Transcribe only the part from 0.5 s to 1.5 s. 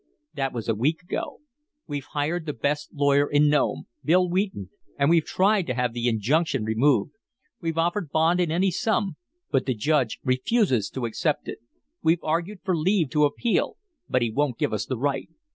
was a week ago.